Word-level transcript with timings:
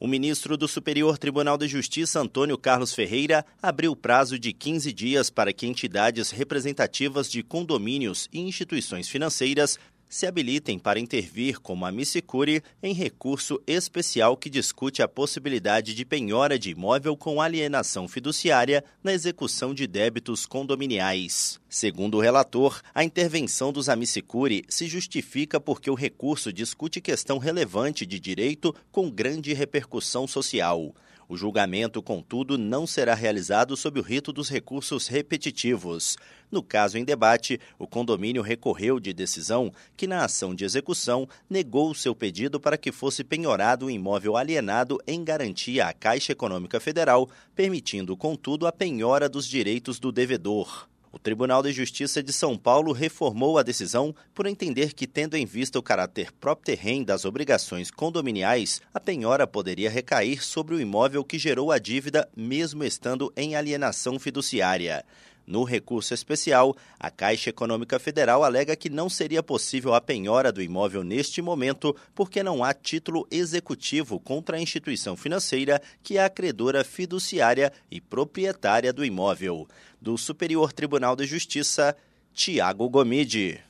O 0.00 0.06
ministro 0.06 0.56
do 0.56 0.68
Superior 0.68 1.18
Tribunal 1.18 1.58
de 1.58 1.66
Justiça, 1.66 2.20
Antônio 2.20 2.56
Carlos 2.56 2.94
Ferreira, 2.94 3.44
abriu 3.60 3.96
prazo 3.96 4.38
de 4.38 4.52
15 4.52 4.92
dias 4.92 5.28
para 5.28 5.52
que 5.52 5.66
entidades 5.66 6.30
representativas 6.30 7.28
de 7.28 7.42
condomínios 7.42 8.28
e 8.32 8.38
instituições 8.38 9.08
financeiras 9.08 9.76
se 10.08 10.26
habilitem 10.26 10.78
para 10.78 10.98
intervir 10.98 11.60
como 11.60 11.84
a 11.84 11.92
Missicuri 11.92 12.62
em 12.82 12.94
recurso 12.94 13.60
especial 13.66 14.36
que 14.36 14.48
discute 14.48 15.02
a 15.02 15.08
possibilidade 15.08 15.94
de 15.94 16.04
penhora 16.04 16.58
de 16.58 16.70
imóvel 16.70 17.16
com 17.16 17.40
alienação 17.40 18.08
fiduciária 18.08 18.84
na 19.02 19.12
execução 19.12 19.74
de 19.74 19.86
débitos 19.86 20.46
condominiais. 20.46 21.60
Segundo 21.68 22.16
o 22.16 22.20
relator, 22.20 22.80
a 22.94 23.04
intervenção 23.04 23.72
dos 23.72 23.88
Amicicuri 23.88 24.64
se 24.68 24.86
justifica 24.86 25.60
porque 25.60 25.90
o 25.90 25.94
recurso 25.94 26.52
discute 26.52 27.00
questão 27.00 27.38
relevante 27.38 28.06
de 28.06 28.18
direito 28.18 28.74
com 28.90 29.10
grande 29.10 29.52
repercussão 29.52 30.26
social. 30.26 30.94
O 31.28 31.36
julgamento, 31.36 32.02
contudo, 32.02 32.56
não 32.56 32.86
será 32.86 33.14
realizado 33.14 33.76
sob 33.76 34.00
o 34.00 34.02
rito 34.02 34.32
dos 34.32 34.48
recursos 34.48 35.08
repetitivos. 35.08 36.16
No 36.50 36.62
caso 36.62 36.96
em 36.96 37.04
debate, 37.04 37.60
o 37.78 37.86
condomínio 37.86 38.40
recorreu 38.40 38.98
de 38.98 39.12
decisão 39.12 39.70
que, 39.94 40.06
na 40.06 40.24
ação 40.24 40.54
de 40.54 40.64
execução, 40.64 41.28
negou 41.50 41.94
seu 41.94 42.14
pedido 42.14 42.58
para 42.58 42.78
que 42.78 42.90
fosse 42.90 43.22
penhorado 43.22 43.86
o 43.86 43.90
imóvel 43.90 44.38
alienado 44.38 44.98
em 45.06 45.22
garantia 45.22 45.88
à 45.88 45.92
Caixa 45.92 46.32
Econômica 46.32 46.80
Federal, 46.80 47.28
permitindo, 47.54 48.16
contudo, 48.16 48.66
a 48.66 48.72
penhora 48.72 49.28
dos 49.28 49.46
direitos 49.46 50.00
do 50.00 50.10
devedor. 50.10 50.88
O 51.10 51.18
Tribunal 51.18 51.62
de 51.62 51.72
Justiça 51.72 52.22
de 52.22 52.32
São 52.32 52.56
Paulo 52.56 52.92
reformou 52.92 53.58
a 53.58 53.62
decisão 53.62 54.14
por 54.34 54.46
entender 54.46 54.92
que, 54.92 55.06
tendo 55.06 55.36
em 55.36 55.46
vista 55.46 55.78
o 55.78 55.82
caráter 55.82 56.30
próprio 56.32 56.76
terreno 56.76 57.06
das 57.06 57.24
obrigações 57.24 57.90
condominiais, 57.90 58.82
a 58.92 59.00
penhora 59.00 59.46
poderia 59.46 59.88
recair 59.88 60.44
sobre 60.44 60.74
o 60.74 60.80
imóvel 60.80 61.24
que 61.24 61.38
gerou 61.38 61.72
a 61.72 61.78
dívida, 61.78 62.28
mesmo 62.36 62.84
estando 62.84 63.32
em 63.34 63.56
alienação 63.56 64.18
fiduciária. 64.18 65.04
No 65.48 65.64
recurso 65.64 66.12
especial, 66.12 66.76
a 67.00 67.10
Caixa 67.10 67.48
Econômica 67.48 67.98
Federal 67.98 68.44
alega 68.44 68.76
que 68.76 68.90
não 68.90 69.08
seria 69.08 69.42
possível 69.42 69.94
a 69.94 70.00
penhora 70.00 70.52
do 70.52 70.60
imóvel 70.60 71.02
neste 71.02 71.40
momento 71.40 71.96
porque 72.14 72.42
não 72.42 72.62
há 72.62 72.74
título 72.74 73.26
executivo 73.30 74.20
contra 74.20 74.58
a 74.58 74.60
instituição 74.60 75.16
financeira 75.16 75.80
que 76.02 76.18
é 76.18 76.22
a 76.22 76.28
credora 76.28 76.84
fiduciária 76.84 77.72
e 77.90 77.98
proprietária 77.98 78.92
do 78.92 79.02
imóvel. 79.02 79.66
Do 79.98 80.18
Superior 80.18 80.70
Tribunal 80.70 81.16
de 81.16 81.24
Justiça, 81.24 81.96
Tiago 82.34 82.86
Gomide. 82.90 83.67